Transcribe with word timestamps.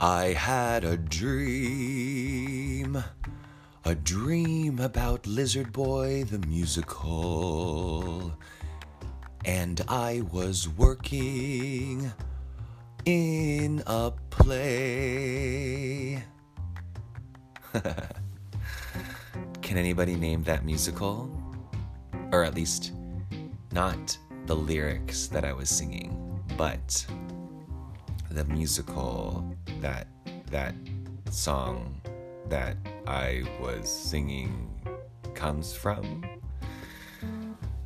I 0.00 0.26
had 0.26 0.84
a 0.84 0.96
dream, 0.96 1.42
a 3.84 3.96
dream 3.96 4.78
about 4.78 5.26
Lizard 5.26 5.72
Boy 5.72 6.22
the 6.22 6.38
musical. 6.46 8.32
And 9.44 9.80
I 9.88 10.22
was 10.30 10.68
working 10.68 12.12
in 13.06 13.82
a 13.88 14.12
play. 14.30 16.22
Can 19.62 19.76
anybody 19.76 20.14
name 20.14 20.44
that 20.44 20.64
musical? 20.64 21.28
Or 22.30 22.44
at 22.44 22.54
least 22.54 22.92
not 23.72 24.16
the 24.46 24.54
lyrics 24.54 25.26
that 25.26 25.44
I 25.44 25.52
was 25.52 25.68
singing, 25.68 26.40
but 26.56 27.04
the 28.30 28.44
musical 28.44 29.56
that 29.80 30.06
that 30.50 30.74
song 31.30 32.00
that 32.48 32.76
I 33.06 33.42
was 33.60 33.88
singing 33.88 34.70
comes 35.34 35.74
from? 35.74 36.24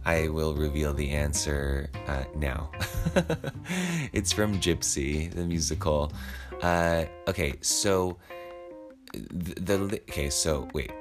I 0.05 0.29
will 0.29 0.55
reveal 0.55 0.93
the 0.93 1.11
answer 1.11 1.89
uh, 2.09 2.25
now. 2.35 2.71
it's 4.13 4.33
from 4.33 4.59
Gypsy, 4.59 5.33
the 5.33 5.45
musical. 5.45 6.13
Uh, 6.61 7.05
okay, 7.29 7.55
so 7.61 8.19
the, 9.13 9.77
the 9.77 10.01
okay, 10.11 10.31
so 10.31 10.69
wait. 10.75 10.93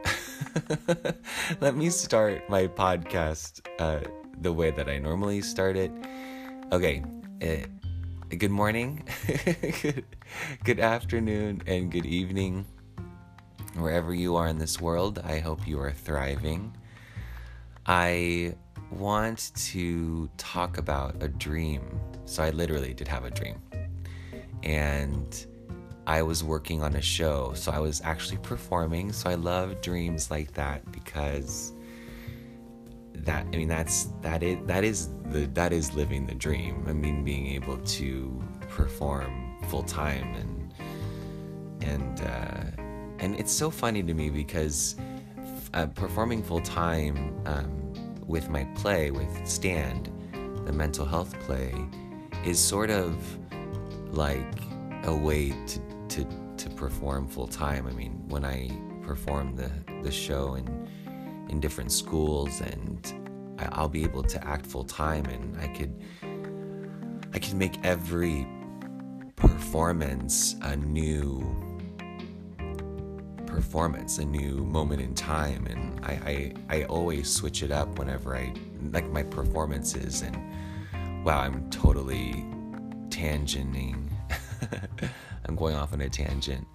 Let 1.62 1.76
me 1.76 1.90
start 1.90 2.48
my 2.50 2.68
podcast 2.68 3.62
uh, 3.80 4.02
the 4.40 4.54
way 4.54 4.70
that 4.72 4.88
I 4.88 5.00
normally 5.00 5.42
start 5.42 5.78
it. 5.78 5.92
Okay, 6.72 7.04
uh, 7.42 7.66
good 8.38 8.52
morning, 8.52 9.04
good, 9.82 10.06
good 10.64 10.80
afternoon, 10.80 11.62
and 11.68 11.92
good 11.92 12.06
evening, 12.06 12.66
wherever 13.76 14.14
you 14.14 14.38
are 14.38 14.48
in 14.48 14.58
this 14.58 14.80
world. 14.80 15.20
I 15.24 15.40
hope 15.40 15.68
you 15.68 15.80
are 15.82 15.92
thriving. 15.92 16.76
I 17.86 18.56
want 18.90 19.52
to 19.56 20.30
talk 20.38 20.78
about 20.78 21.22
a 21.22 21.28
dream. 21.28 22.00
So, 22.26 22.42
I 22.44 22.52
literally 22.52 22.94
did 22.94 23.08
have 23.10 23.26
a 23.26 23.32
dream. 23.32 23.62
And 24.64 25.46
I 26.08 26.22
was 26.22 26.42
working 26.44 26.82
on 26.84 26.96
a 26.96 27.02
show, 27.02 27.52
so 27.54 27.72
I 27.72 27.80
was 27.80 28.02
actually 28.02 28.38
performing. 28.38 29.12
So, 29.12 29.30
I 29.30 29.36
love 29.36 29.82
dreams 29.82 30.32
like 30.32 30.54
that 30.54 30.90
because 30.94 31.74
that 33.26 33.46
I 33.46 33.58
mean 33.58 33.68
that's 33.68 34.10
that 34.22 34.44
is 34.44 34.58
that 34.66 34.84
is 34.84 35.10
the 35.26 35.46
that 35.54 35.74
is 35.74 35.94
living 35.94 36.26
the 36.26 36.36
dream. 36.36 36.86
I 36.88 36.94
mean 36.94 37.24
being 37.24 37.48
able 37.48 37.78
to 37.78 38.44
perform 38.70 39.58
full 39.70 39.84
time 39.84 40.34
and 40.36 40.74
and 41.84 42.22
uh, 42.22 42.84
and 43.20 43.36
it's 43.36 43.52
so 43.52 43.70
funny 43.70 44.04
to 44.04 44.14
me 44.14 44.30
because 44.30 44.96
uh, 45.74 45.86
performing 45.88 46.44
full 46.44 46.62
time 46.62 47.40
um, 47.46 47.94
with 48.26 48.50
my 48.50 48.64
play 48.76 49.12
with 49.12 49.48
Stand, 49.48 50.12
the 50.66 50.74
mental 50.74 51.06
health 51.06 51.40
play, 51.42 51.74
is 52.46 52.60
sort 52.60 52.90
of 52.90 53.16
like 54.12 54.56
a 55.04 55.16
way 55.16 55.54
to 55.68 55.80
to 56.10 56.28
to 56.58 56.70
perform 56.72 57.28
full 57.28 57.48
time. 57.48 57.88
I 57.88 57.92
mean 57.92 58.24
when 58.28 58.46
I 58.46 58.70
perform 59.04 59.56
the 59.56 59.72
the 60.04 60.12
show 60.12 60.54
and 60.56 60.88
in 61.52 61.60
different 61.60 61.92
schools 61.92 62.62
and 62.62 63.14
I'll 63.74 63.90
be 63.90 64.04
able 64.04 64.24
to 64.24 64.44
act 64.48 64.66
full 64.66 64.84
time 64.84 65.26
and 65.26 65.58
I 65.62 65.68
could 65.68 65.94
I 67.34 67.40
can 67.40 67.58
make 67.58 67.84
every 67.86 68.48
performance 69.36 70.56
a 70.62 70.76
new 70.76 71.40
performance, 73.46 74.18
a 74.18 74.26
new 74.26 74.64
moment 74.66 75.02
in 75.02 75.14
time 75.14 75.68
and 75.68 76.04
I, 76.06 76.54
I, 76.70 76.78
I 76.78 76.84
always 76.86 77.30
switch 77.30 77.64
it 77.64 77.72
up 77.72 78.00
whenever 78.00 78.36
I 78.36 78.54
like 78.92 79.10
my 79.10 79.24
performances 79.24 80.22
and 80.22 81.26
wow 81.26 81.40
I'm 81.40 81.70
totally 81.70 82.46
tangenting 83.10 84.10
I'm 85.46 85.56
going 85.56 85.76
off 85.76 85.94
on 85.94 86.02
a 86.02 86.10
tangent. 86.10 86.68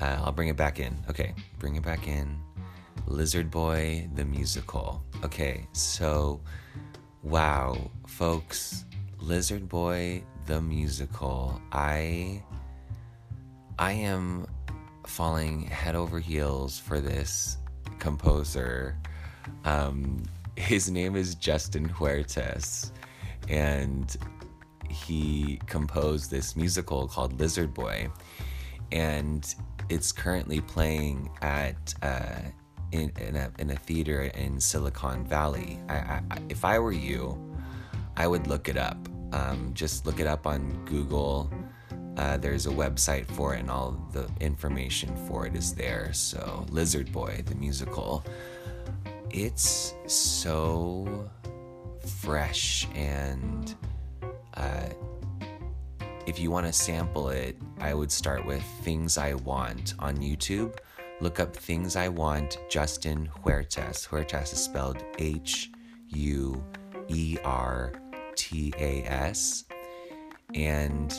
Uh, 0.00 0.22
I'll 0.24 0.32
bring 0.32 0.48
it 0.48 0.56
back 0.56 0.80
in. 0.80 0.96
Okay, 1.08 1.34
bring 1.58 1.76
it 1.76 1.82
back 1.82 2.06
in. 2.08 2.38
Lizard 3.10 3.50
Boy 3.50 4.08
the 4.14 4.24
musical. 4.24 5.02
Okay, 5.24 5.66
so 5.72 6.40
wow, 7.24 7.76
folks, 8.06 8.84
Lizard 9.18 9.68
Boy 9.68 10.22
the 10.46 10.62
musical. 10.62 11.60
I 11.72 12.42
I 13.78 13.92
am 13.92 14.46
falling 15.06 15.62
head 15.62 15.96
over 15.96 16.20
heels 16.20 16.78
for 16.78 17.00
this 17.00 17.58
composer. 17.98 18.96
Um, 19.64 20.22
his 20.56 20.88
name 20.88 21.16
is 21.16 21.34
Justin 21.34 21.88
Huertas, 21.88 22.92
and 23.48 24.16
he 24.88 25.58
composed 25.66 26.30
this 26.30 26.54
musical 26.54 27.08
called 27.08 27.40
Lizard 27.40 27.74
Boy, 27.74 28.08
and 28.92 29.52
it's 29.88 30.12
currently 30.12 30.60
playing 30.60 31.28
at 31.42 31.92
uh, 32.02 32.42
in, 32.92 33.12
in, 33.20 33.36
a, 33.36 33.50
in 33.58 33.70
a 33.70 33.76
theater 33.76 34.22
in 34.22 34.60
Silicon 34.60 35.24
Valley. 35.24 35.78
I, 35.88 35.94
I, 35.94 36.22
if 36.48 36.64
I 36.64 36.78
were 36.78 36.92
you, 36.92 37.38
I 38.16 38.26
would 38.26 38.46
look 38.46 38.68
it 38.68 38.76
up. 38.76 38.98
Um, 39.32 39.70
just 39.74 40.06
look 40.06 40.20
it 40.20 40.26
up 40.26 40.46
on 40.46 40.84
Google. 40.84 41.52
Uh, 42.16 42.36
there's 42.36 42.66
a 42.66 42.70
website 42.70 43.26
for 43.26 43.54
it, 43.54 43.60
and 43.60 43.70
all 43.70 43.92
the 44.12 44.28
information 44.40 45.14
for 45.28 45.46
it 45.46 45.54
is 45.54 45.74
there. 45.74 46.12
So, 46.12 46.66
Lizard 46.70 47.12
Boy, 47.12 47.42
the 47.46 47.54
musical, 47.54 48.24
it's 49.30 49.94
so 50.06 51.30
fresh 52.18 52.88
and 52.94 53.74
uh, 54.54 54.88
if 56.26 56.38
you 56.38 56.50
want 56.50 56.66
to 56.66 56.72
sample 56.72 57.30
it, 57.30 57.56
I 57.80 57.94
would 57.94 58.12
start 58.12 58.44
with 58.44 58.62
Things 58.82 59.18
I 59.18 59.34
Want 59.34 59.94
on 59.98 60.18
YouTube. 60.18 60.76
Look 61.22 61.38
up 61.38 61.54
Things 61.54 61.96
I 61.96 62.08
Want 62.08 62.58
Justin 62.70 63.28
Huertas. 63.44 64.08
Huertas 64.08 64.54
is 64.54 64.64
spelled 64.64 65.04
H 65.18 65.70
U 66.08 66.64
E 67.08 67.36
R 67.44 67.92
T 68.36 68.72
A 68.78 69.02
S. 69.04 69.64
And 70.54 71.12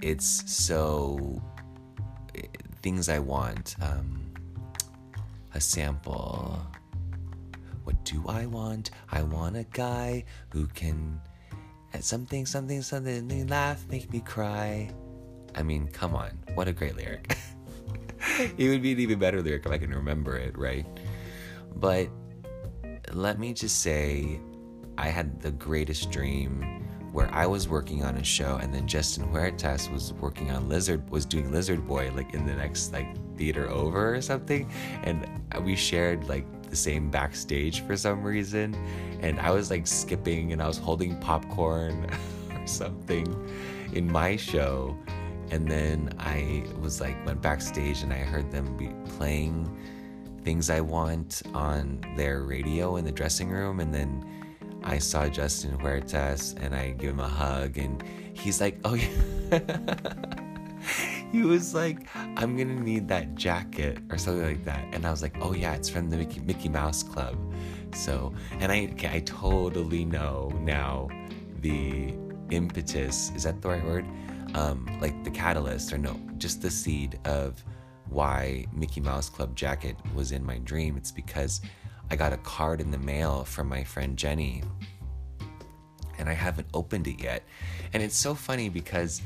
it's 0.00 0.50
so. 0.50 1.42
Things 2.80 3.10
I 3.10 3.18
Want. 3.18 3.76
Um, 3.82 4.32
a 5.52 5.60
sample. 5.60 6.58
What 7.84 8.02
do 8.06 8.24
I 8.26 8.46
want? 8.46 8.90
I 9.12 9.22
want 9.22 9.56
a 9.56 9.64
guy 9.64 10.24
who 10.48 10.66
can. 10.68 11.20
At 11.92 12.04
something, 12.04 12.46
something, 12.46 12.82
something, 12.82 13.48
laugh, 13.48 13.86
make 13.90 14.10
me 14.12 14.20
cry. 14.20 14.90
I 15.54 15.62
mean, 15.62 15.88
come 15.88 16.14
on. 16.14 16.38
What 16.54 16.68
a 16.68 16.72
great 16.72 16.96
lyric. 16.96 17.36
it 18.56 18.68
would 18.68 18.82
be 18.82 18.92
an 18.92 19.00
even 19.00 19.18
better 19.18 19.42
lyric 19.42 19.66
if 19.66 19.72
I 19.72 19.78
can 19.78 19.90
remember 19.90 20.36
it, 20.36 20.56
right? 20.56 20.86
But 21.76 22.08
let 23.12 23.38
me 23.38 23.52
just 23.52 23.80
say, 23.80 24.40
I 24.96 25.08
had 25.08 25.40
the 25.40 25.50
greatest 25.50 26.10
dream 26.10 26.84
where 27.12 27.32
I 27.34 27.46
was 27.46 27.68
working 27.68 28.04
on 28.04 28.16
a 28.16 28.24
show, 28.24 28.56
and 28.56 28.72
then 28.72 28.86
Justin 28.86 29.24
Huertas 29.32 29.90
was 29.90 30.12
working 30.14 30.50
on 30.50 30.68
Lizard, 30.68 31.08
was 31.10 31.24
doing 31.24 31.50
Lizard 31.50 31.86
Boy, 31.86 32.12
like 32.14 32.34
in 32.34 32.46
the 32.46 32.54
next 32.54 32.92
like 32.92 33.08
theater 33.36 33.68
over 33.70 34.14
or 34.14 34.20
something, 34.20 34.70
and 35.02 35.26
we 35.64 35.74
shared 35.74 36.28
like 36.28 36.46
the 36.70 36.76
same 36.76 37.10
backstage 37.10 37.80
for 37.80 37.96
some 37.96 38.22
reason, 38.22 38.74
and 39.20 39.40
I 39.40 39.50
was 39.50 39.70
like 39.70 39.86
skipping 39.86 40.52
and 40.52 40.62
I 40.62 40.68
was 40.68 40.78
holding 40.78 41.18
popcorn 41.18 42.08
or 42.54 42.66
something 42.66 43.26
in 43.94 44.10
my 44.10 44.36
show 44.36 44.96
and 45.50 45.70
then 45.70 46.14
I 46.18 46.64
was 46.80 47.00
like 47.00 47.24
went 47.26 47.42
backstage 47.42 48.02
and 48.02 48.12
I 48.12 48.18
heard 48.18 48.50
them 48.50 48.76
be 48.76 48.90
playing 49.16 49.68
things 50.44 50.70
I 50.70 50.80
want 50.80 51.42
on 51.54 52.00
their 52.16 52.42
radio 52.42 52.96
in 52.96 53.04
the 53.04 53.12
dressing 53.12 53.50
room 53.50 53.80
and 53.80 53.92
then 53.92 54.24
I 54.84 54.98
saw 54.98 55.28
Justin 55.28 55.76
Huertas 55.78 56.54
and 56.62 56.74
I 56.74 56.90
give 56.92 57.10
him 57.10 57.20
a 57.20 57.28
hug 57.28 57.78
and 57.78 58.02
he's 58.32 58.60
like, 58.60 58.78
"Oh 58.84 58.94
yeah." 58.94 59.08
he 61.32 61.42
was 61.42 61.74
like, 61.74 62.06
"I'm 62.14 62.56
to 62.56 62.64
need 62.64 63.08
that 63.08 63.34
jacket 63.34 63.98
or 64.10 64.18
something 64.18 64.44
like 64.44 64.64
that." 64.64 64.84
And 64.92 65.04
I 65.04 65.10
was 65.10 65.20
like, 65.20 65.34
"Oh 65.40 65.52
yeah, 65.52 65.74
it's 65.74 65.88
from 65.88 66.10
the 66.10 66.16
Mickey, 66.16 66.40
Mickey 66.40 66.68
Mouse 66.68 67.02
Club." 67.02 67.36
So, 67.94 68.32
and 68.60 68.70
I 68.70 68.94
I 69.12 69.20
totally 69.20 70.04
know 70.04 70.52
now 70.60 71.08
the 71.60 72.14
impetus, 72.50 73.32
is 73.34 73.42
that 73.42 73.60
the 73.60 73.68
right 73.68 73.84
word? 73.84 74.06
Um, 74.54 74.86
like 75.00 75.24
the 75.24 75.30
catalyst 75.30 75.92
or 75.92 75.98
no, 75.98 76.18
just 76.38 76.62
the 76.62 76.70
seed 76.70 77.18
of 77.24 77.62
why 78.08 78.66
Mickey 78.72 79.00
Mouse 79.00 79.28
Club 79.28 79.54
jacket 79.54 79.96
was 80.14 80.32
in 80.32 80.44
my 80.44 80.58
dream. 80.58 80.96
It's 80.96 81.12
because 81.12 81.60
I 82.10 82.16
got 82.16 82.32
a 82.32 82.38
card 82.38 82.80
in 82.80 82.90
the 82.90 82.98
mail 82.98 83.44
from 83.44 83.68
my 83.68 83.84
friend 83.84 84.16
Jenny 84.16 84.62
and 86.18 86.28
I 86.28 86.32
haven't 86.32 86.66
opened 86.74 87.06
it 87.06 87.22
yet. 87.22 87.44
And 87.92 88.02
it's 88.02 88.16
so 88.16 88.34
funny 88.34 88.68
because 88.68 89.22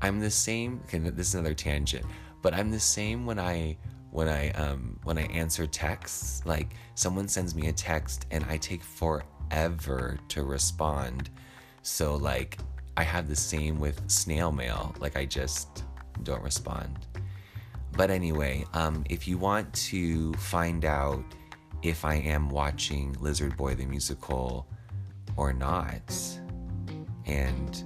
I'm 0.00 0.20
the 0.20 0.30
same. 0.30 0.80
Okay, 0.84 0.98
this 0.98 1.28
is 1.28 1.34
another 1.34 1.54
tangent, 1.54 2.04
but 2.42 2.54
I'm 2.54 2.70
the 2.70 2.80
same 2.80 3.26
when 3.26 3.38
I 3.38 3.76
when 4.10 4.28
I 4.28 4.50
um 4.50 4.98
when 5.04 5.18
I 5.18 5.22
answer 5.22 5.66
texts. 5.66 6.42
Like 6.44 6.74
someone 6.94 7.28
sends 7.28 7.54
me 7.54 7.68
a 7.68 7.72
text 7.72 8.26
and 8.30 8.44
I 8.44 8.56
take 8.58 8.82
forever 8.82 10.18
to 10.28 10.44
respond. 10.44 11.30
So 11.82 12.16
like 12.16 12.58
I 12.96 13.02
have 13.02 13.28
the 13.28 13.36
same 13.36 13.78
with 13.78 14.00
snail 14.10 14.52
mail. 14.52 14.94
Like 14.98 15.16
I 15.16 15.26
just 15.26 15.84
don't 16.22 16.42
respond. 16.42 17.06
But 17.96 18.10
anyway, 18.10 18.64
um, 18.74 19.04
if 19.08 19.26
you 19.26 19.38
want 19.38 19.72
to 19.74 20.32
find 20.34 20.84
out 20.84 21.24
if 21.82 22.04
I 22.04 22.14
am 22.16 22.48
watching 22.48 23.16
Lizard 23.20 23.56
Boy 23.56 23.74
the 23.74 23.86
musical 23.86 24.66
or 25.36 25.52
not, 25.52 26.14
and 27.26 27.84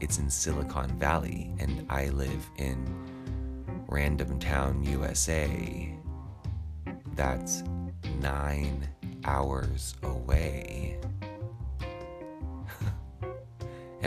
it's 0.00 0.18
in 0.18 0.30
Silicon 0.30 0.96
Valley, 0.98 1.52
and 1.58 1.86
I 1.90 2.08
live 2.10 2.48
in 2.56 2.86
Random 3.88 4.38
Town, 4.38 4.82
USA. 4.84 5.94
That's 7.14 7.62
nine 8.20 8.88
hours 9.24 9.94
away. 10.02 10.57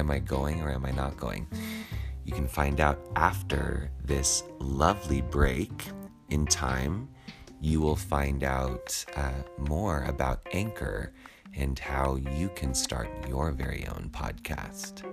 Am 0.01 0.09
I 0.09 0.17
going 0.17 0.61
or 0.61 0.71
am 0.71 0.83
I 0.83 0.91
not 0.91 1.15
going? 1.15 1.47
You 2.25 2.33
can 2.33 2.47
find 2.47 2.81
out 2.81 2.99
after 3.15 3.91
this 4.03 4.43
lovely 4.59 5.21
break 5.21 5.89
in 6.29 6.47
time. 6.47 7.07
You 7.61 7.81
will 7.81 7.95
find 7.95 8.43
out 8.43 9.05
uh, 9.15 9.43
more 9.59 10.03
about 10.05 10.41
Anchor 10.51 11.13
and 11.53 11.77
how 11.77 12.15
you 12.15 12.49
can 12.55 12.73
start 12.73 13.09
your 13.29 13.51
very 13.51 13.85
own 13.87 14.09
podcast. 14.11 15.03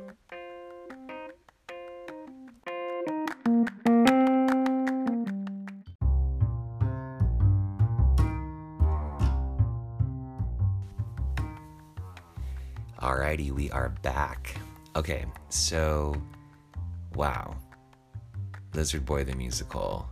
Alrighty, 12.99 13.51
we 13.51 13.71
are 13.71 13.91
back. 14.01 14.57
Okay, 14.99 15.27
so 15.49 16.13
wow. 17.15 17.57
Lizard 18.75 19.07
Boy 19.07 19.23
the 19.23 19.37
musical. 19.37 20.11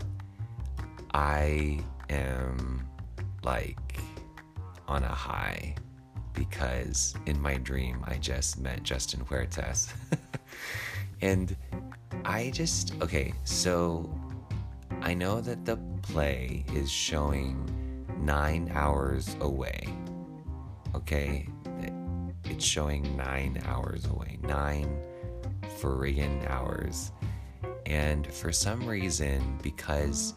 I 1.12 1.80
am 2.08 2.86
like 3.42 3.98
on 4.86 5.02
a 5.02 5.08
high 5.08 5.74
because 6.34 7.16
in 7.26 7.40
my 7.42 7.56
dream 7.56 8.04
I 8.06 8.18
just 8.18 8.60
met 8.60 8.84
Justin 8.84 9.24
Huertas. 9.24 9.92
and 11.20 11.56
I 12.24 12.50
just, 12.50 12.94
okay, 13.02 13.34
so 13.42 14.08
I 15.00 15.14
know 15.14 15.40
that 15.40 15.64
the 15.64 15.78
play 16.02 16.64
is 16.72 16.88
showing 16.88 17.68
nine 18.20 18.70
hours 18.72 19.34
away. 19.40 19.88
Okay? 20.94 21.48
It's 22.48 22.64
showing 22.64 23.16
nine 23.16 23.62
hours 23.66 24.06
away. 24.06 24.38
Nine 24.43 24.98
friggin' 25.78 26.48
hours. 26.48 27.12
And 27.84 28.26
for 28.26 28.52
some 28.52 28.87
reason, 28.87 29.58
because 29.62 30.34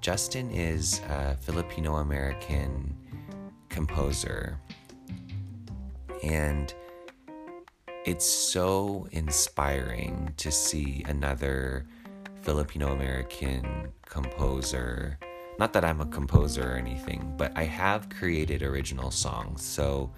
Justin 0.00 0.50
is 0.50 1.00
a 1.08 1.36
Filipino 1.36 1.96
American 1.96 2.96
composer, 3.68 4.58
and 6.22 6.72
it's 8.06 8.24
so 8.24 9.06
inspiring 9.12 10.32
to 10.38 10.50
see 10.50 11.04
another 11.06 11.86
Filipino 12.42 12.92
American 12.92 13.92
composer. 14.06 15.18
Not 15.58 15.74
that 15.74 15.84
I'm 15.84 16.00
a 16.00 16.06
composer 16.06 16.72
or 16.72 16.76
anything, 16.76 17.34
but 17.36 17.52
I 17.56 17.64
have 17.64 18.08
created 18.08 18.62
original 18.62 19.10
songs. 19.10 19.62
So 19.62 20.12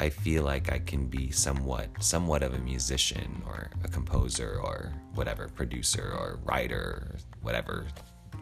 I 0.00 0.10
feel 0.10 0.44
like 0.44 0.72
I 0.72 0.78
can 0.78 1.06
be 1.06 1.30
somewhat 1.30 1.88
somewhat 2.00 2.42
of 2.42 2.54
a 2.54 2.58
musician 2.58 3.42
or 3.46 3.70
a 3.84 3.88
composer 3.88 4.60
or 4.62 4.92
whatever, 5.14 5.48
producer 5.48 6.14
or 6.16 6.38
writer, 6.44 7.16
whatever, 7.42 7.86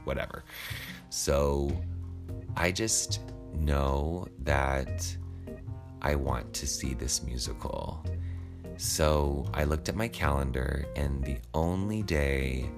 whatever. 0.04 0.44
So 1.08 1.70
I 2.56 2.72
just 2.72 3.20
know 3.54 4.26
that 4.44 5.16
I 6.02 6.14
want 6.14 6.52
to 6.54 6.66
see 6.66 6.94
this 6.94 7.22
musical. 7.22 8.04
So 8.76 9.46
I 9.54 9.64
looked 9.64 9.88
at 9.88 9.96
my 9.96 10.08
calendar, 10.08 10.84
and 10.96 11.24
the 11.24 11.38
only 11.54 12.02
day 12.02 12.70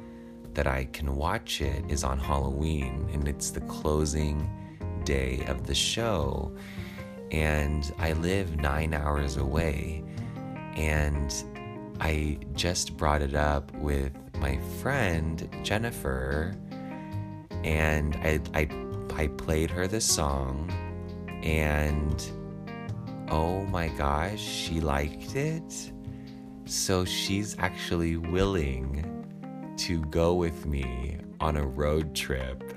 that 0.54 0.68
I 0.68 0.84
can 0.84 1.16
watch 1.16 1.60
it 1.60 1.84
is 1.88 2.04
on 2.04 2.18
Halloween, 2.20 3.08
and 3.12 3.26
it's 3.26 3.50
the 3.50 3.60
closing 3.62 4.48
day 5.04 5.44
of 5.48 5.66
the 5.66 5.74
show 5.74 6.56
and 7.30 7.92
I 7.98 8.12
live 8.12 8.56
nine 8.56 8.94
hours 8.94 9.36
away. 9.36 10.04
And 10.76 11.34
I 12.00 12.38
just 12.54 12.96
brought 12.96 13.22
it 13.22 13.34
up 13.34 13.72
with 13.74 14.12
my 14.38 14.58
friend 14.80 15.48
Jennifer, 15.62 16.54
and 17.64 18.14
I, 18.16 18.40
I, 18.54 18.68
I 19.14 19.26
played 19.28 19.70
her 19.70 19.88
this 19.88 20.04
song, 20.04 20.70
and 21.42 22.24
oh 23.30 23.64
my 23.64 23.88
gosh, 23.88 24.40
she 24.40 24.80
liked 24.80 25.34
it. 25.34 25.92
So 26.66 27.04
she's 27.04 27.56
actually 27.58 28.16
willing 28.16 29.74
to 29.78 30.04
go 30.06 30.34
with 30.34 30.66
me 30.66 31.18
on 31.40 31.56
a 31.56 31.66
road 31.66 32.14
trip 32.14 32.74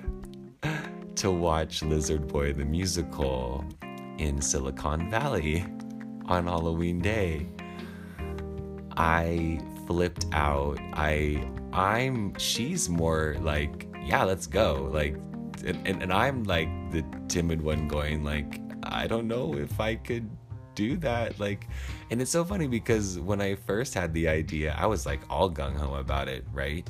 to 1.15 1.31
watch 1.31 1.83
Lizard 1.83 2.27
Boy 2.27 2.53
the 2.53 2.65
musical 2.65 3.65
in 4.17 4.41
Silicon 4.41 5.09
Valley 5.09 5.65
on 6.25 6.47
Halloween 6.47 6.99
Day. 6.99 7.47
I 8.97 9.59
flipped 9.87 10.25
out. 10.31 10.77
I 10.93 11.47
I'm 11.73 12.37
she's 12.37 12.89
more 12.89 13.35
like, 13.41 13.87
yeah, 14.03 14.23
let's 14.23 14.47
go. 14.47 14.89
Like 14.91 15.15
and, 15.65 15.87
and, 15.87 16.03
and 16.03 16.13
I'm 16.13 16.43
like 16.43 16.69
the 16.91 17.03
timid 17.27 17.61
one 17.61 17.87
going 17.87 18.23
like, 18.23 18.59
I 18.83 19.07
don't 19.07 19.27
know 19.27 19.55
if 19.55 19.79
I 19.79 19.95
could 19.95 20.29
do 20.75 20.97
that. 20.97 21.39
Like 21.39 21.67
and 22.09 22.21
it's 22.21 22.31
so 22.31 22.43
funny 22.43 22.67
because 22.67 23.19
when 23.19 23.41
I 23.41 23.55
first 23.55 23.93
had 23.93 24.13
the 24.13 24.27
idea, 24.27 24.75
I 24.77 24.85
was 24.85 25.05
like 25.05 25.21
all 25.29 25.49
gung 25.49 25.75
ho 25.75 25.95
about 25.95 26.27
it, 26.27 26.45
right? 26.53 26.89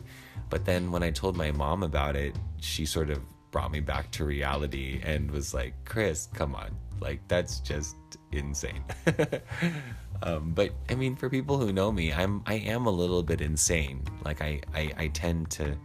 But 0.50 0.66
then 0.66 0.92
when 0.92 1.02
I 1.02 1.12
told 1.12 1.38
my 1.38 1.52
mom 1.52 1.82
about 1.82 2.16
it, 2.16 2.36
she 2.60 2.86
sort 2.86 3.10
of 3.10 3.20
brought 3.52 3.72
me 3.72 3.80
back 3.80 4.12
to 4.12 4.26
reality 4.26 5.02
and 5.04 5.30
was 5.32 5.54
like, 5.54 5.74
Chris, 5.86 6.28
come 6.34 6.56
on, 6.56 6.76
like 7.02 7.20
that's 7.28 7.60
just 7.60 7.96
insane. 8.32 8.84
um, 10.24 10.54
but 10.54 10.72
I 10.90 10.96
mean, 10.96 11.16
for 11.16 11.30
people 11.30 11.58
who 11.58 11.74
know 11.74 11.92
me, 11.92 12.14
I'm 12.14 12.44
I 12.46 12.56
am 12.56 12.86
a 12.86 12.92
little 12.92 13.24
bit 13.24 13.42
insane. 13.42 14.04
Like 14.24 14.42
I 14.42 14.62
I, 14.74 14.92
I 14.98 15.08
tend 15.08 15.50
to 15.52 15.76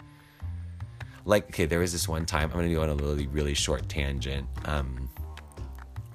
like 1.25 1.49
okay. 1.49 1.67
There 1.67 1.81
was 1.81 1.93
this 1.93 2.07
one 2.07 2.27
time 2.27 2.51
I'm 2.53 2.59
gonna 2.59 2.73
go 2.73 2.83
on 2.83 2.91
a 2.91 2.97
really 2.97 3.27
really 3.27 3.55
short 3.55 3.89
tangent 3.89 4.47
um, 4.67 5.09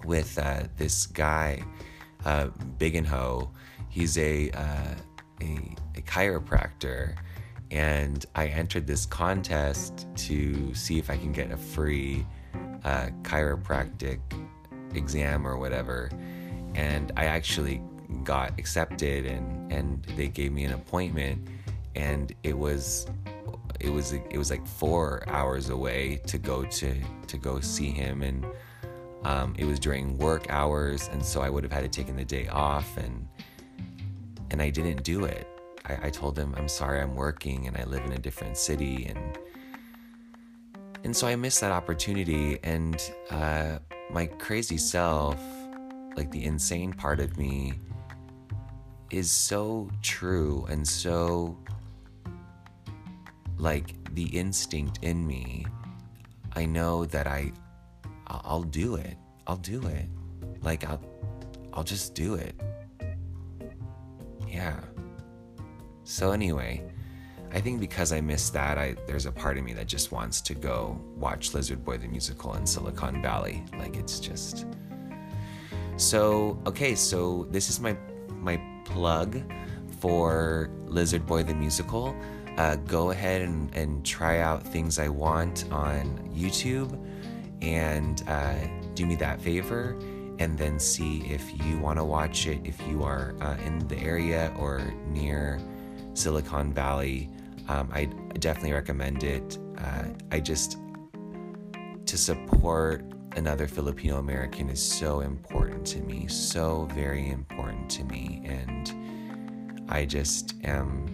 with 0.05 0.37
uh, 0.37 0.63
this 0.77 1.07
guy, 1.07 1.63
uh, 2.25 2.49
Ho. 3.09 3.51
He's 3.89 4.17
a, 4.17 4.49
uh, 4.51 4.95
a 5.41 5.75
a 5.95 6.01
chiropractor 6.03 7.15
and 7.71 8.25
I 8.35 8.47
entered 8.47 8.85
this 8.85 9.05
contest 9.05 10.05
to 10.15 10.75
see 10.75 10.99
if 10.99 11.09
I 11.09 11.17
can 11.17 11.31
get 11.31 11.51
a 11.51 11.57
free 11.57 12.25
uh, 12.83 13.07
chiropractic 13.21 14.19
exam 14.95 15.47
or 15.47 15.57
whatever. 15.57 16.09
And 16.75 17.11
I 17.17 17.25
actually 17.25 17.81
got 18.23 18.57
accepted 18.59 19.25
and, 19.25 19.71
and 19.71 20.03
they 20.15 20.27
gave 20.27 20.51
me 20.51 20.65
an 20.65 20.73
appointment 20.73 21.47
and 21.95 22.33
it 22.43 22.57
was 22.57 23.07
it 23.79 23.89
was 23.89 24.13
it 24.13 24.37
was 24.37 24.51
like 24.51 24.65
four 24.65 25.23
hours 25.27 25.69
away 25.69 26.21
to 26.27 26.37
go 26.37 26.63
to 26.63 26.95
to 27.27 27.37
go 27.37 27.59
see 27.59 27.89
him 27.89 28.21
and 28.21 28.45
um, 29.23 29.53
it 29.57 29.65
was 29.65 29.79
during 29.79 30.17
work 30.17 30.45
hours 30.49 31.09
and 31.11 31.23
so 31.23 31.41
I 31.41 31.49
would 31.49 31.63
have 31.63 31.71
had 31.71 31.83
to 31.83 31.89
taken 31.89 32.15
the 32.15 32.25
day 32.25 32.47
off 32.47 32.97
and 32.97 33.27
and 34.51 34.61
I 34.61 34.69
didn't 34.69 35.03
do 35.03 35.25
it. 35.25 35.47
I, 35.85 36.07
I 36.07 36.09
told 36.09 36.37
him 36.37 36.53
I'm 36.57 36.67
sorry 36.67 37.01
I'm 37.01 37.15
working 37.15 37.67
and 37.67 37.77
I 37.77 37.83
live 37.85 38.03
in 38.05 38.11
a 38.11 38.19
different 38.19 38.57
city 38.57 39.05
and 39.05 39.37
and 41.03 41.15
so 41.15 41.27
I 41.27 41.35
missed 41.35 41.61
that 41.61 41.71
opportunity 41.71 42.59
and 42.63 43.01
uh, 43.31 43.79
my 44.13 44.25
crazy 44.25 44.77
self, 44.77 45.39
like 46.17 46.31
the 46.31 46.43
insane 46.43 46.93
part 46.93 47.19
of 47.19 47.37
me, 47.37 47.73
is 49.09 49.31
so 49.31 49.89
true 50.01 50.65
and 50.69 50.87
so 50.87 51.57
like 53.57 53.93
the 54.15 54.25
instinct 54.37 54.99
in 55.01 55.25
me. 55.25 55.65
I 56.53 56.65
know 56.65 57.05
that 57.05 57.27
I 57.27 57.51
I'll 58.27 58.63
do 58.63 58.95
it. 58.95 59.17
I'll 59.47 59.57
do 59.57 59.85
it. 59.87 60.05
Like 60.61 60.85
I'll 60.85 61.01
I'll 61.73 61.83
just 61.83 62.13
do 62.15 62.35
it. 62.35 62.55
Yeah. 64.47 64.79
So 66.03 66.31
anyway, 66.31 66.83
I 67.53 67.59
think 67.59 67.79
because 67.79 68.13
I 68.13 68.21
missed 68.21 68.53
that, 68.53 68.77
I 68.77 68.95
there's 69.07 69.25
a 69.25 69.31
part 69.31 69.57
of 69.57 69.63
me 69.63 69.73
that 69.73 69.87
just 69.87 70.11
wants 70.11 70.41
to 70.41 70.53
go 70.53 70.99
watch 71.17 71.53
Lizard 71.53 71.83
Boy 71.83 71.97
the 71.97 72.07
musical 72.07 72.53
in 72.55 72.65
Silicon 72.65 73.21
Valley. 73.21 73.63
Like 73.77 73.97
it's 73.97 74.19
just 74.19 74.65
so 75.97 76.57
okay. 76.65 76.95
So 76.95 77.47
this 77.51 77.69
is 77.69 77.79
my 77.79 77.97
my 78.29 78.61
plug 78.85 79.41
for 79.99 80.69
Lizard 80.85 81.25
Boy 81.25 81.43
the 81.43 81.53
musical. 81.53 82.15
Uh, 82.57 82.75
go 82.75 83.11
ahead 83.11 83.41
and, 83.41 83.73
and 83.73 84.05
try 84.05 84.39
out 84.39 84.61
things 84.61 84.99
I 84.99 85.07
want 85.07 85.65
on 85.71 86.29
YouTube 86.33 86.99
and 87.61 88.23
uh, 88.27 88.55
do 88.93 89.05
me 89.05 89.15
that 89.15 89.41
favor 89.41 89.97
and 90.39 90.57
then 90.57 90.79
see 90.79 91.21
if 91.21 91.43
you 91.65 91.77
want 91.79 91.97
to 91.97 92.03
watch 92.03 92.47
it 92.47 92.59
if 92.65 92.75
you 92.87 93.03
are 93.03 93.35
uh, 93.41 93.55
in 93.65 93.79
the 93.87 93.97
area 93.99 94.53
or 94.57 94.81
near 95.07 95.59
Silicon 96.13 96.73
Valley. 96.73 97.29
Um, 97.67 97.89
I 97.93 98.05
definitely 98.39 98.73
recommend 98.73 99.23
it. 99.23 99.57
Uh, 99.77 100.05
I 100.31 100.39
just, 100.39 100.77
to 102.05 102.17
support 102.17 103.03
another 103.35 103.67
Filipino 103.67 104.17
American 104.19 104.69
is 104.69 104.81
so 104.81 105.21
important 105.21 105.85
to 105.87 105.99
me, 106.01 106.27
so 106.27 106.87
very 106.93 107.29
important 107.29 107.89
to 107.91 108.03
me. 108.03 108.41
And 108.45 109.85
I 109.89 110.05
just 110.05 110.55
am 110.63 111.07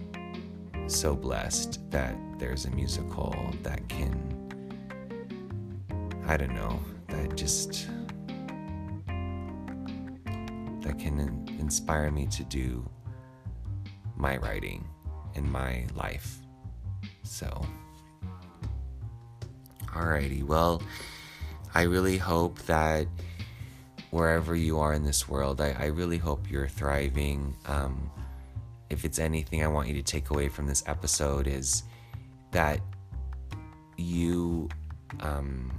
so 0.86 1.14
blessed 1.14 1.90
that 1.90 2.16
there's 2.38 2.64
a 2.64 2.70
musical 2.70 3.54
that 3.62 3.88
can, 3.88 4.14
I 6.26 6.36
don't 6.36 6.54
know, 6.54 6.80
that 7.08 7.36
just, 7.36 7.86
that 10.80 10.98
can 10.98 11.46
inspire 11.60 12.10
me 12.10 12.26
to 12.26 12.44
do 12.44 12.88
my 14.16 14.36
writing 14.38 14.84
in 15.38 15.50
my 15.50 15.86
life. 15.94 16.38
So, 17.22 17.64
alrighty, 19.86 20.42
well, 20.42 20.82
I 21.74 21.82
really 21.82 22.18
hope 22.18 22.58
that 22.66 23.06
wherever 24.10 24.54
you 24.54 24.78
are 24.78 24.92
in 24.92 25.04
this 25.04 25.28
world, 25.28 25.60
I, 25.60 25.74
I 25.78 25.86
really 25.86 26.18
hope 26.18 26.50
you're 26.50 26.68
thriving. 26.68 27.56
Um, 27.66 28.10
if 28.90 29.04
it's 29.04 29.18
anything 29.18 29.62
I 29.62 29.68
want 29.68 29.88
you 29.88 29.94
to 29.94 30.02
take 30.02 30.30
away 30.30 30.48
from 30.48 30.66
this 30.66 30.82
episode, 30.86 31.46
is 31.46 31.84
that 32.50 32.80
you 33.96 34.68
um, 35.20 35.70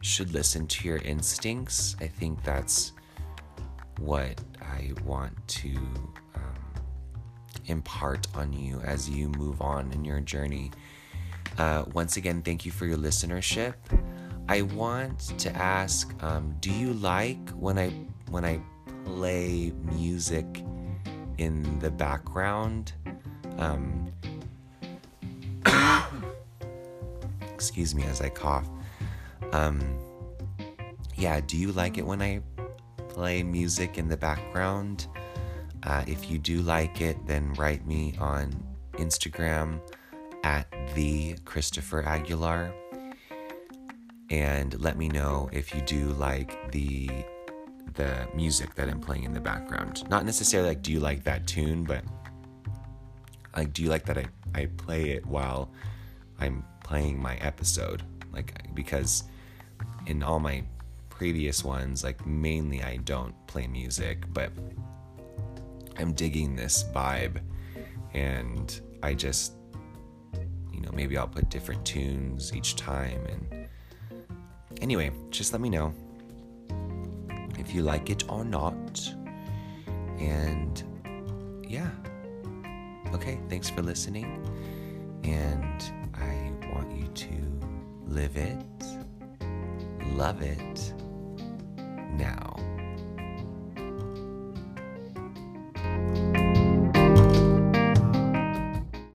should 0.00 0.32
listen 0.32 0.66
to 0.68 0.88
your 0.88 0.98
instincts. 0.98 1.96
I 2.00 2.06
think 2.06 2.42
that's 2.44 2.92
what 3.98 4.40
I 4.62 4.92
want 5.04 5.34
to 5.48 5.76
impart 7.68 8.26
on 8.34 8.52
you 8.52 8.80
as 8.80 9.08
you 9.08 9.28
move 9.28 9.60
on 9.60 9.92
in 9.92 10.04
your 10.04 10.20
journey. 10.20 10.70
Uh, 11.58 11.84
once 11.92 12.16
again, 12.16 12.42
thank 12.42 12.64
you 12.64 12.72
for 12.72 12.86
your 12.86 12.96
listenership. 12.96 13.74
I 14.48 14.62
want 14.62 15.38
to 15.38 15.54
ask, 15.54 16.14
um, 16.22 16.54
do 16.60 16.72
you 16.72 16.94
like 16.94 17.50
when 17.50 17.78
I 17.78 17.90
when 18.30 18.44
I 18.44 18.60
play 19.04 19.72
music 19.92 20.64
in 21.36 21.78
the 21.80 21.90
background? 21.90 22.92
Um, 23.58 24.10
excuse 27.54 27.94
me 27.94 28.04
as 28.04 28.20
I 28.20 28.28
cough. 28.28 28.68
Um, 29.52 29.98
yeah, 31.16 31.40
do 31.40 31.56
you 31.56 31.72
like 31.72 31.98
it 31.98 32.06
when 32.06 32.22
I 32.22 32.40
play 33.08 33.42
music 33.42 33.98
in 33.98 34.08
the 34.08 34.16
background? 34.16 35.08
Uh, 35.82 36.04
if 36.06 36.30
you 36.30 36.38
do 36.38 36.60
like 36.60 37.00
it, 37.00 37.16
then 37.26 37.52
write 37.54 37.86
me 37.86 38.14
on 38.18 38.52
Instagram 38.94 39.80
at 40.44 40.66
the 40.94 41.34
Christopher 41.44 42.02
Aguilar 42.02 42.72
and 44.30 44.78
let 44.80 44.98
me 44.98 45.08
know 45.08 45.48
if 45.52 45.74
you 45.74 45.80
do 45.82 46.08
like 46.10 46.70
the 46.72 47.08
the 47.94 48.28
music 48.34 48.74
that 48.76 48.88
I'm 48.88 49.00
playing 49.00 49.24
in 49.24 49.32
the 49.32 49.40
background. 49.40 50.08
Not 50.08 50.24
necessarily 50.24 50.70
like 50.70 50.82
do 50.82 50.92
you 50.92 51.00
like 51.00 51.24
that 51.24 51.46
tune, 51.46 51.84
but 51.84 52.04
like 53.56 53.72
do 53.72 53.82
you 53.82 53.88
like 53.88 54.04
that 54.06 54.18
I, 54.18 54.26
I 54.54 54.66
play 54.66 55.10
it 55.10 55.26
while 55.26 55.70
I'm 56.38 56.64
playing 56.84 57.20
my 57.20 57.36
episode? 57.36 58.02
Like 58.32 58.74
because 58.74 59.24
in 60.06 60.22
all 60.22 60.38
my 60.38 60.62
previous 61.10 61.64
ones, 61.64 62.04
like 62.04 62.24
mainly 62.26 62.82
I 62.82 62.98
don't 62.98 63.34
play 63.46 63.66
music, 63.66 64.24
but 64.32 64.52
I'm 65.98 66.12
digging 66.12 66.56
this 66.56 66.84
vibe 66.94 67.40
and 68.14 68.80
I 69.02 69.14
just 69.14 69.54
you 70.72 70.80
know, 70.80 70.90
maybe 70.92 71.18
I'll 71.18 71.28
put 71.28 71.48
different 71.50 71.84
tunes 71.84 72.54
each 72.54 72.76
time 72.76 73.20
and 73.26 73.68
anyway, 74.80 75.10
just 75.30 75.52
let 75.52 75.60
me 75.60 75.68
know 75.68 75.92
if 77.58 77.74
you 77.74 77.82
like 77.82 78.10
it 78.10 78.24
or 78.30 78.44
not. 78.44 79.14
And 80.18 80.82
yeah. 81.66 81.90
Okay, 83.12 83.40
thanks 83.48 83.68
for 83.68 83.82
listening. 83.82 84.26
And 85.24 85.82
I 86.14 86.52
want 86.72 86.96
you 86.96 87.08
to 87.08 87.60
live 88.06 88.36
it, 88.36 88.84
love 90.14 90.42
it 90.42 90.94
now. 92.12 92.56